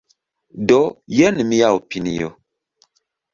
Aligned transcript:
Do 0.71 0.79
jen 1.17 1.37
mia 1.51 1.69
opinio. 1.77 2.31